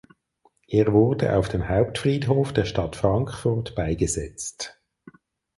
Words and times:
Er 0.67 0.93
wurde 0.93 1.35
auf 1.37 1.47
dem 1.47 1.69
Hauptfriedhof 1.69 2.53
der 2.53 2.65
Stadt 2.65 2.95
Frankfurt 2.95 3.75
beigesetzt. 3.75 4.81